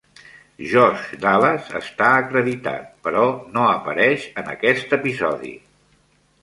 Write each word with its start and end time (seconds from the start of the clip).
Josh 0.69 1.11
Dallas 1.25 1.67
està 1.81 2.07
acreditat, 2.23 2.89
però 3.09 3.27
no 3.59 3.69
apareix 3.77 4.27
en 4.43 4.53
aquest 4.57 5.01
episodi. 5.03 5.55